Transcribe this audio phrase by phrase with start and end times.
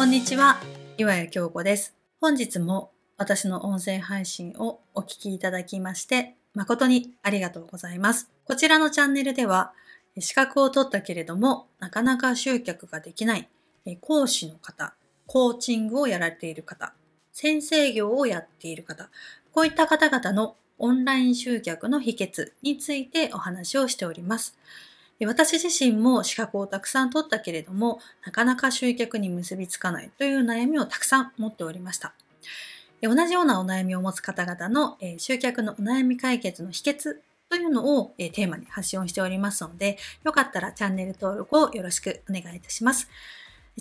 [0.00, 0.58] こんにちは、
[0.96, 1.94] 岩谷京子です。
[2.22, 8.30] 本日も私の音声配信をお聞きいただきまして、誠にありがとうございます。
[8.46, 9.74] こちらのチャンネルでは、
[10.18, 13.46] 資格を取ったけれども、なかなか集客ができない、
[14.00, 14.94] 講師の方、
[15.26, 16.94] コーチングをやられている方、
[17.30, 19.10] 先生業をやっている方、
[19.52, 24.56] こういった方々のオンライン集客の秘訣についてお話をしております。
[25.26, 32.14] 私自身も資格をたくさん取ったけれども、なかなか集客に結びつかないという悩みをたくさん持っておりました。
[33.02, 37.16] 同じようなお悩みを持つ方々の集客のお悩み解決の秘訣
[37.48, 43.08] というのをテーマに発信をしておりますので、よかったらチャンネル登録をよろしくお願いいたします。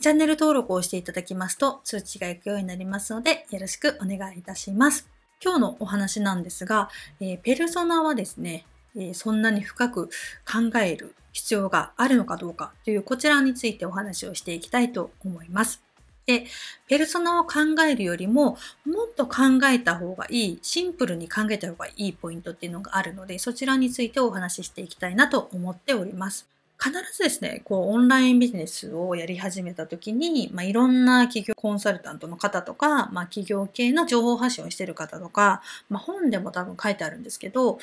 [0.01, 5.09] チャンネル登録をしていただきますと通知が行くようになりますので、よろしくお願いいたします。
[5.43, 8.65] 今日のお話なんですが、えペルソナはですね、
[8.97, 10.07] えそんなに深く
[10.45, 15.81] 考える必要があるのかどうかというこちらについてお話をしていきたいと思います。
[16.25, 16.45] で、
[16.87, 17.59] ペルソナを考
[17.89, 26.47] えるよりももっと考えた方がいい、シンプルに考えた方がいいポイントっていうのがあるので、そちらについてお話ししていきたいなと思っております。
[26.81, 37.79] 必ずですね、こう、オンラインビジネスをやり始めた時に、まあ、いろんな企業コンサルタントの方とか、まあ、企業系の情報発信をしている方とか、まあ、本でも多分書いてあるんですけど、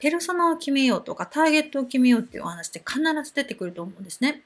[0.00, 4.42] ペルソナを決めようとか、ターゲットを決めようっていうお話って必ず出てくると思うんですね。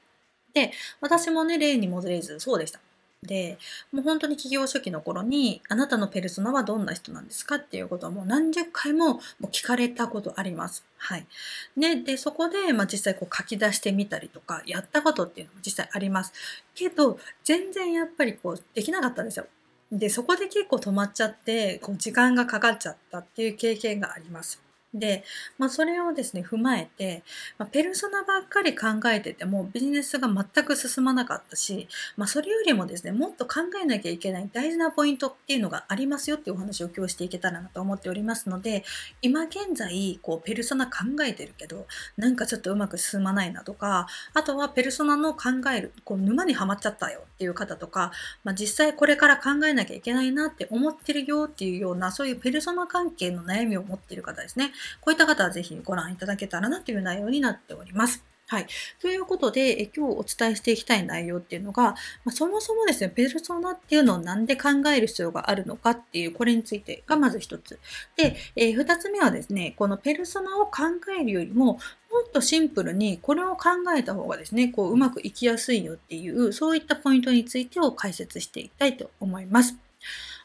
[0.53, 2.79] で、私もね、例に戻れず、そうでした。
[3.23, 3.57] で、
[3.91, 10.85] もう本当に企業初期の頃に、あなたのペルソナはどんな人なんですかっていうことをもう何十回ももう聞かれたことあります。
[10.97, 11.27] はい。
[11.75, 16.33] ね、で、そこで、まあ、実際こう書き出してみたりとか、やったことっていうのも実際あります。
[16.73, 19.47] けど、全然やっぱりこう、できなかったんですよ。
[19.91, 24.64] で、そこで結構止まっちゃって、こう時間がかかっちゃったっていう経験があります。
[24.95, 25.23] で、
[25.57, 27.23] まあ、それをですね、踏まえて、
[27.57, 38.83] まあ、ペルソナばっかり考えててもビジネスが全く進まなかったし、まあ、それよりもですね、もっと考えなきゃいけない大事なポイントっていうのがありますよっていうお話を今日していけたらなと思っておりますので、
[39.21, 48.11] 今現在、こう、ペルソナ考えてるけど、なんかちょっとうまく進まないなとか、あとはペルソナの考える、こう、沼にはまっちゃったよっていう方とか、
[48.43, 54.71] まあ、実際これから考えなきゃいけないなって思ってるよっていうような、そういうペルソナ関係の悩みを持ってる方ですね。
[55.01, 58.23] こういった方はぜひご覧いただけたらなという内容になっております。
[58.47, 58.67] はい。
[59.01, 61.95] ということで、え今日お伝えしていきたい内容っていうのが、ま
[62.27, 67.79] あ、そもそもですね、ペルソナっていうのをなんで考える必要があるのかっていう、これについてがまず一つ。
[68.15, 70.83] で、えー、二つ目はですね、このペルソナを考
[71.19, 71.79] えるよりも、も
[72.27, 79.75] っとシンプルにこれを考えた方がですね、こううまくいきやすいよっていう、そういったポイントについてを解説していきたいと思います。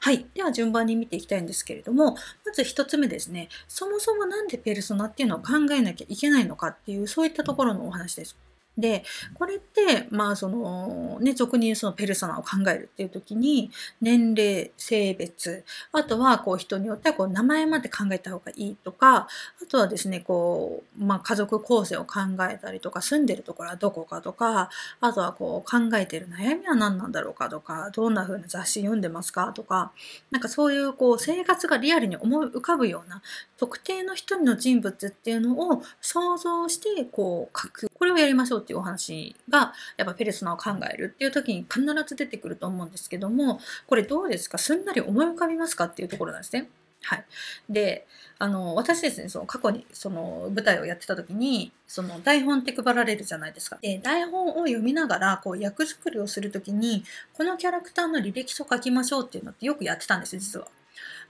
[0.02, 0.26] はい。
[0.34, 3.48] では順番に見ていきたいんですけれども、まず1つ目ですね。
[3.68, 8.36] そもそも何でペルソナっていうのを考えなきゃいけないのかっていう、そういったところのお話です。
[8.80, 9.04] で、
[9.34, 13.70] これって、まあ、その、ね、俗に言うそのペルソナを考えるっていう時に、
[14.00, 19.28] 年齢、性別、あとは、こう、人によっては、こう、名前まで考えた方がいいとか、
[19.62, 22.20] あとはですね、こう、まあ、家族構成を考
[22.50, 24.70] えたりとか、住んでるところはどこかとか、
[25.00, 29.92] あとは、こう、考えてる悩みは何なんだろうかとか、どんな風な雑誌読んでますかとか、
[30.30, 33.22] なんかそういう、こう、生活がリアルに思い浮かぶような、
[33.56, 37.89] 特定の一人の人物っていうのを想像して、こう、書く。
[38.00, 44.56] これをやりましょうっていうお話が、やっぱペルソナを考えるっていう時に必ず出てくると思うんですけども、これどうですか？
[44.56, 46.70] すんなり思い浮かびますかっていうところなんですね。
[47.02, 47.24] はい。
[47.68, 48.06] で、
[48.38, 53.78] あの、私ですね、その過去にその舞台をやってた時に、その台本って配られるじゃないですか。
[53.82, 60.68] で、台本を読みながら、こう役作りをする時に、このキャラクターの履歴書書きましょうっていうのってよくやってたんですよ、実は。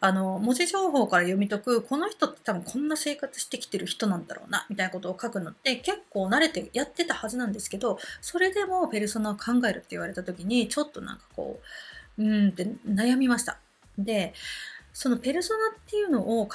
[0.01, 11.61] あの、文字情報から読み解く、この人って多分こんな生活してきてる人なんだろうな、みたいなことを書くのって結構慣れてやってたはずなんですけど、それでもペルソナを考えるって言われた時に、ちょっとなんかこ
[12.19, 13.59] う、うんって悩みました。
[13.99, 14.35] で、
[14.93, 16.55] そのペルソナっていうのを考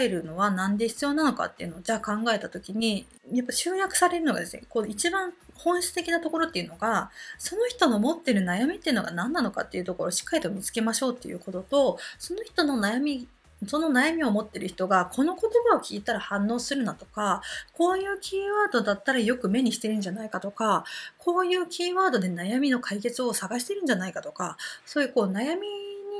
[0.00, 13.28] えるのは何で必要なのかっていうのをじゃあ考えた時にやっぱ集約されるのがですねこう一番本質的なところっていうのがその人の持ってる悩みっていうのが何なのかっていうところをしっかりと見つけましょうっていうこととその人の悩み
[13.66, 17.40] その悩みを持ってる人がこの言葉を聞いたら反応するなとか
[17.72, 20.84] こういうキーワードだったらよく目にしてるんじゃないかとか
[21.18, 25.68] こういうキーワードで悩みの解決を探してるんじゃないかとかそういうこう悩み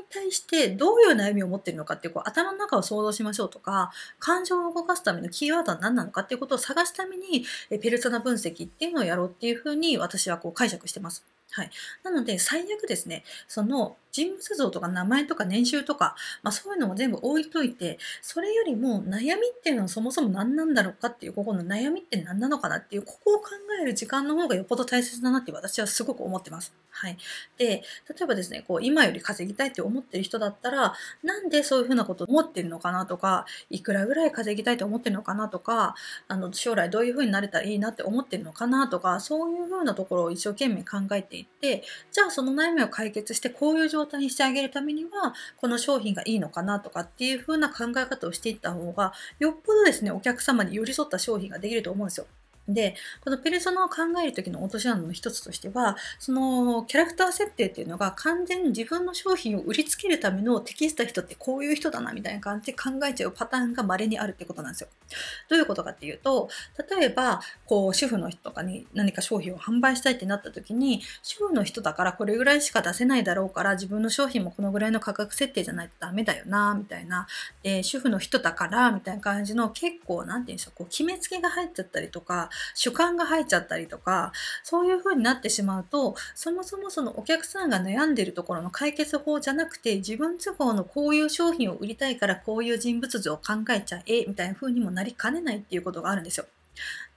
[0.09, 11.25] 対してどういう悩みを持ってるのかっていうこう頭の中を想像しましょうとか感情を動かすためのキーワードは何なのかっていうことを探すためにペルソナ分析っていうのをやろうっていうふうに私はこう解釈してます。
[11.51, 11.69] はい。
[12.03, 23.49] なので、最悪ですね、その人物像とか名前とか年収とか、まあ、そういうのも全部置いといて、それよりも悩みっていうのはそもそも何なんだろうかっていう、ここの悩みって何なのかなっていう、ここを考
[23.81, 26.73] える時間の方がよっぽど大切だなって私はすごく思ってます。
[26.89, 27.17] はい。
[27.57, 27.83] で、例
[28.23, 30.93] えばですね、こう、今より稼ぎたいって思ってる人だったら、
[31.23, 35.95] なんでそういうふうなことを思ってるのかなとか、いくらぐらい稼ぎたいと思ってるのかなとか、
[36.27, 52.27] あの、将来どういうふうになれたらいいなって思ってるのかなとか、そういうふうなところを一生懸命考えていって、じゃあその悩みを解決して、こういう状態にしてあげるためには、この商品がいいのかなとかっていう風な考え方をしていった方が、よっぽどですね、お客様に寄り添った商品ができると思うんですよ。
[52.67, 64.89] で、このペルソナを考える時の落とし穴の一つとしては、そのキャラクター設定っていうのが完全に自分の商品を売りつけるための適した人ってこういう人だなみたいな感じで考えちゃうパターンが稀にあるってことなんですよ。
[65.49, 66.49] どういうことかっていうと、
[66.97, 77.27] 例えば、こう、主婦の人とかに何か商品を販売したいってなった時に、主婦の人だからこれぐらいしか出せないだろうから自分の商品もこのぐらいの価格設定じゃないとダメだよな、みたいな。
[77.61, 84.31] で、主婦の人だから、みたいな感じの結構、なんて言うんでしょう、こう、決めつけが入っちゃったりとか、主観が入っちゃったりとか、
[84.63, 96.45] そういう風になってしまうと、そもそもそのお客さんが悩んでるところの解決法じゃなくて、自分都合のこういう商品を売りたいからこういう人物像を考えちゃえ、みたいな風にもなりかねないっていうことがあるんですよ。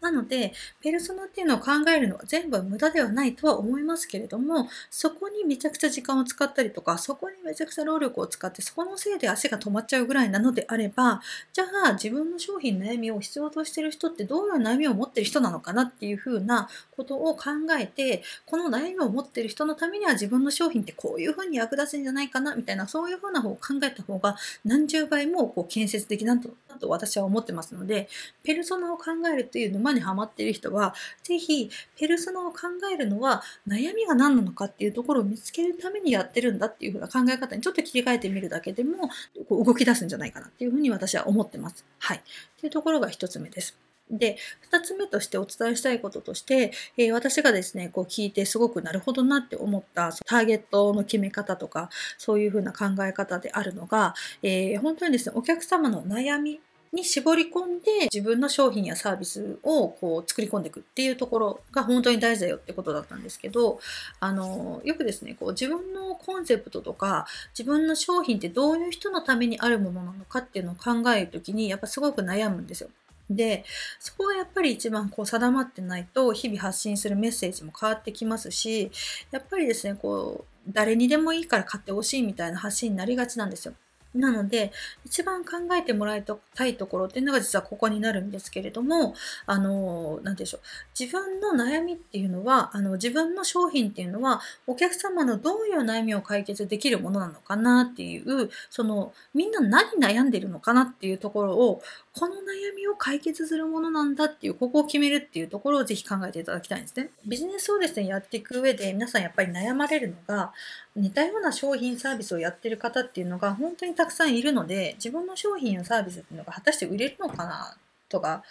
[0.00, 11.20] なので、ペルソナっていうのを考えるのは全部無駄ではないとは思いますけれども、そこにめちゃくちゃ時間を使ったりとか、そこにめちゃくちゃ労力を使って、そこのせいで足が止まっちゃうぐらいなのであれば、
[11.52, 28.08] じゃあ自分の商品悩みを必要としてる人ってどういう悩みを持ってる人なのかなっていうふうなことを考えて、この悩みを持ってる人のためには自分の商品ってこういうふうに役立つんじゃないかなみたいな、そういうふうな方を考えた方が何十倍もこう建設的だとと私は思ってますので、
[28.42, 32.58] ペルソナを考えるというの沼にはまっている人は、ぜひ、ペルソナを考
[32.92, 39.08] えるのは悩みが何なのかっていうところを見つけるためにやってるんだっていう風な考え方にちょっと切り替えてみるだけでも、
[39.48, 41.84] こう動き出すんじゃないかなっていうふうに私は思ってます。
[41.98, 42.18] はい。
[42.18, 42.20] っ
[42.60, 43.76] ていうところが一つ目です。
[44.10, 56.60] で、二つ目としてお伝えしたいこととして、えー、私がですね、こう聞いてすごくなるほどなって思ったターゲットの決め方とか、そういうふうな考え方であるのが、えー、本当にですね、お客様の悩み
[56.92, 63.80] に絞り込んで自分の商品やサービスをこう作り込んでいくっていうところが本当に大事だよってことだったんですけど、
[64.20, 67.26] あの、よくですね、こう自分のコンセプトとか
[67.58, 72.90] 自分の商品ってどういう人のためにあるものなのかっていうのを考えるときにやっぱすごく悩むんですよ。
[73.30, 73.64] で、
[74.00, 78.90] そこがやっぱり一番こう定まってないと日々発信するメッセージも変わってきますし、
[79.30, 83.74] やっぱりですね、こう、誰にでもいいから買ってほしいみたいな発信になりがちなんですよ。
[84.18, 84.72] なので、
[85.04, 86.24] 一番考えてもらい
[86.54, 89.14] たいところっていうのが実はここになるんですけれども、
[89.46, 90.60] あの、なんでしょう。
[90.98, 101.82] 自分の悩みっていうのは、あの、自分の商品っていうのは、お客様のどういう悩みを解決できるものなのかなっていう、その、みんな何悩んでるのかなっていうところを、
[102.18, 107.10] この悩みを解決するものなんだっていう、ここを決めるっていうところをぜひ考えていただきたいんですね。
[107.26, 110.52] ビジネスをですね、やっていく上で皆さんやっぱり悩まれるのが、
[110.96, 117.76] 似たような商品サービスをやってる方っていうのが本当にたくさんいるので、自分の商品やサービスっていうのが果たして売れるのかな
[118.08, 118.42] とか、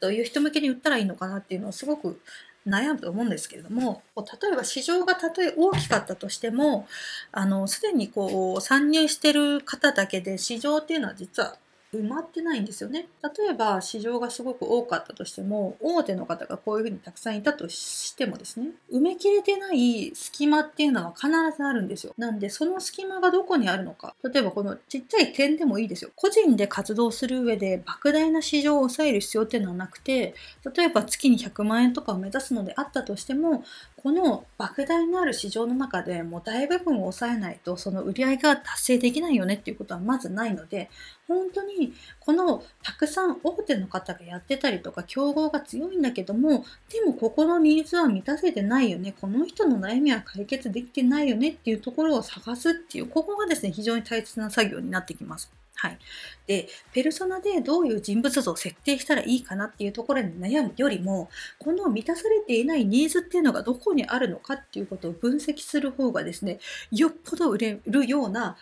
[0.00, 2.20] どういう人向けに売ったらいいのかなっていうのをすごく
[2.66, 6.88] 悩むと思うんですけれども、例えば市場がたとえ大きかったとしても、
[7.30, 11.56] あの、すでにこう参入してる方だけで市場っていうのは実は
[11.94, 13.06] 埋まってないんですよね。
[13.22, 22.14] 例えば市場がすごく多かったとしても、大手の方がこういうふうにたくさんいたとしてもですね、埋め切れてない隙間っていうのは必ずあるんですよ。
[22.16, 24.14] なんで、その隙間がどこにあるのか。
[24.24, 26.10] 例えばこのちっちゃい点でもいいですよ。
[26.16, 30.34] 個人で活動する上で莫大な市場を抑える必要っていうのはなくて、
[30.74, 33.64] 例えば月に100万円とかを目指すのであったとしても、
[34.02, 40.90] この莫大なる市場の中でもう大部分を抑えないとその売り上げが達成できないよねっていうことはまずないので
[41.28, 55.61] 本当にこのたくさん大手の方がやってたりとか競合が強いんだけどもでもここのニーズは満たせてないよねこの人の悩みは解決できてないよねっていうところを探すっていうここがですね非常に大切な作業になってきます。
[55.74, 55.98] はい。
[56.46, 66.60] で、ペルソナでどういう人物像を設定したらいいかなっていうところに悩むよりも、この満たされていないニーズっていうのがどこにあるのかっていうことを分析する方がですね、
[66.92, 68.56] よっぽど売れるような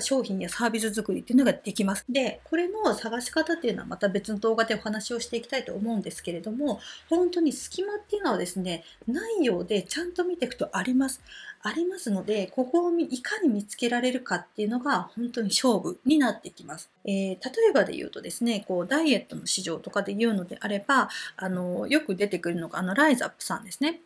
[0.00, 2.04] 商品やサービス作りっていうのができます。
[2.08, 11.22] で、これの探し方っていうのはまた別の動画でお話をしていきたいと思うんですけれども、本当に隙間っていうのはですね、ないようでちゃんと見ていくとあります。
[11.64, 16.90] ありますので、ここをいかに見つけられるかっていうのが本当に勝負になってきます。
[17.04, 17.36] えー、例
[17.70, 24.00] えばで言うとですね、こうダイエットの市場とかで言うのであれば、あの、よく出てくるのがあのライザップさんですね。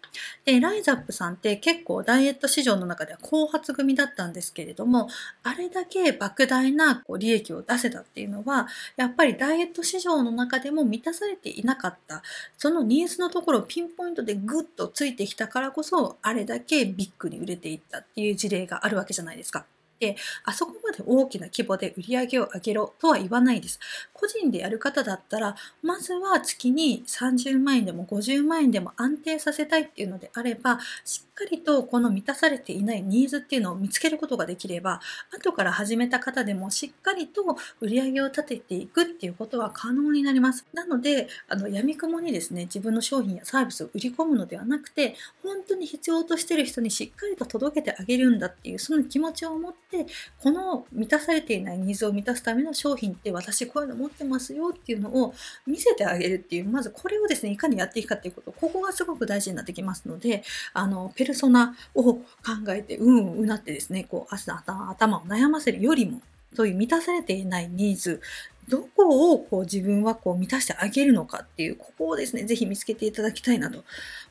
[0.44, 5.08] で、ライザップさんって結構ダイエット市場の中では後発組だったんですけれども、
[5.42, 12.22] あれだけ莫大なこう利益を出せたっていうのは、やっぱりダイエット市場の中でも満たされていなかった、
[12.58, 19.64] そのニーズのところをピンポイントでグッとついてきたからこそ、あれだけビッグに売れていったっていう事例があるわけじゃないですか。
[20.00, 23.78] で、あそこまで大きな規模で売り上げを上げろとは言わないです。
[24.18, 35.00] 個人でやる方だったら、まずは月に30万円でも50万円でも安定させたいっていうのであれば、しっかりとこの満たされていないニーズっていうのを見つけることができれば、
[35.34, 37.42] 後から始めた方でもしっかりと
[37.80, 40.64] 売り上げを立てていくっていうことは可能になります。
[40.72, 50.06] なので、あの、闇雲にですね、自分の商品やサービスを売り込むのではなくて、本当に必要としてる人にしっかりと届けてあげるんだっていう、その気持ちを持って、
[50.38, 55.34] この満たされていないニーズを満たすための商品って私こういうの持ってますよっていうのを
[55.66, 62.22] 見せてあげるっていう、まずこれをですね、いかにやっていくかっていうこと、ここがすごく大事になってきますので、あの、ペルソナを考
[62.68, 66.20] えて、うんうなってですね、こう、頭を悩ませるよりも、
[66.54, 68.20] そういう満たされていないニーズ、
[68.68, 73.84] どこをこう自分はこう満たしてあげるのかっていう、ここをですね、ぜひ見つけていただきたいなと、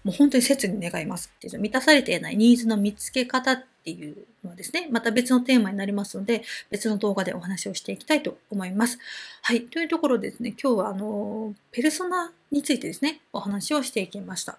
[0.04, 1.32] もう本当に切に願います。
[1.42, 8.98] 満たされていないニーズの見つけ方っていうのはですね、また別のテーマになりますので、別の動画でお話をしていきたいと思います。
[9.44, 9.62] はい。
[9.62, 14.58] というところでですね、今日はあの、ペルソナについてですね、お話をしていきました。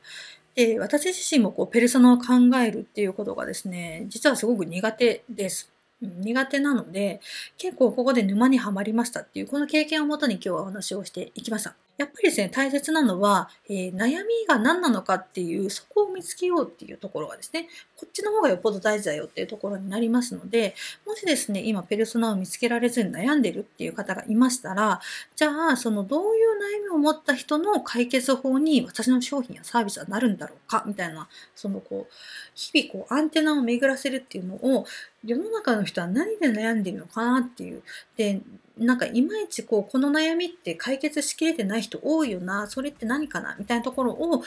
[0.54, 5.70] で私自身もこうペルソナを考えるっていうことがですね、実はすごく苦手です。
[6.00, 7.20] 苦手なので、
[7.58, 11.74] 結構ここで沼にはまりましたっていう、この経験をもとに今日はお話をしていきました。
[11.96, 20.74] やっぱりですね、大切なのは、えー、悩みが何なのかっていう、そこを見つけようっていうところがですね、こっちの方がよっぽど大事だよっていうところになりますので、
[21.06, 25.00] もしですね、今ペルソナを見つけられずに悩んでるっていう方がいましたら、
[25.36, 32.12] じゃあ、そのどういう悩みを持った人の解決法に私の商品やサービスはなるんだろうかみたいな、そのこう、
[32.54, 34.86] 日々こうアンテナを巡らせるっていうのを、
[35.24, 37.82] 世の中の人は何で悩んでるのかなっていう。
[38.16, 38.40] で、
[38.78, 43.56] なんかいまいちこうこの悩みって解決しきれてない人多いよなそれって何かな？
[43.58, 44.44] みたいなところを考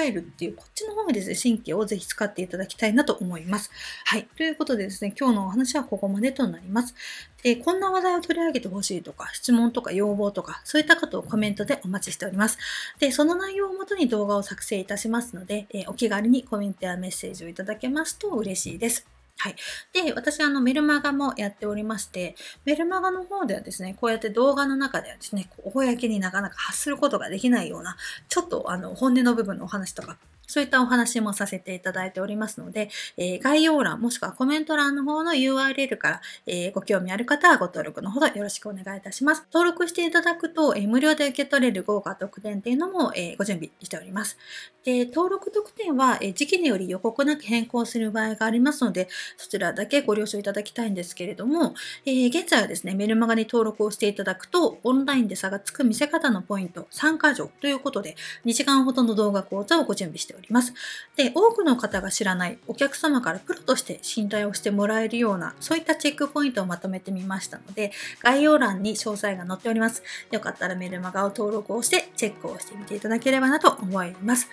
[0.00, 3.72] えるっていうこっちの方にですね神経をぜひ使っていただきたいなと思います。
[4.04, 4.28] はい。
[4.36, 6.94] ということでですね今日のお話はここまでとなります。
[7.42, 12.58] でこんな話題を取り上げてほしいとか質問とか要望とかそういったことをコメントでお待ちしております。
[13.00, 19.13] でその内容をもとに動画を作成いたしますので、えお気軽にコメントやメッセージをいただけますと嬉しいです。
[19.36, 19.56] はい。
[19.92, 27.96] で、私、あの、メルマガもやっておりまして、メルマガの方ではですね、こうやって動画の中ではですね、公になかなか発することができないような、
[28.28, 39.46] ちょっと、あの、本音の部分のお話とか、そういったお話もさせていただいておりますので、えー、概要欄もしくはコメント欄の方の URL から、えー、ご興味ある方はご登録のほどよろしくお願いいたします。
[39.52, 44.38] 登録していただくと、えー、無料で受け取れる豪華特典っていうのも、えご準備しております。
[44.84, 51.74] で、登録特典は、え時期により予告なく変更する場合がありますので、そちらだけご了承いただきたいんですけれども、
[52.04, 60.33] え現在はですね、メルマガに登録をしていただくと、オンラインで差がつく見せ方のポイント参加条ということで、2時間ほどの動画講座をご準備しております。
[60.34, 60.74] ております
[61.16, 70.02] で、多くの方が知らないお客様からプロとして信頼をしてもらえるような、そういったチェックポイントをまとめてみましたので、概要欄に詳細が載っております。
[70.30, 74.48] よかったらメルマガを登録をしてチェックをしてみていただければなと思います。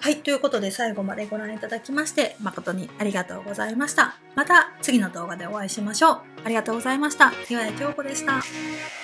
[0.00, 0.18] はい。
[0.18, 4.16] ということで最後までご覧いただきまして誠にありがとうございました。
[4.34, 6.20] また次の動画でお会いしましょう。
[6.44, 7.32] ありがとうございました。
[7.48, 9.03] 岩谷京子でした。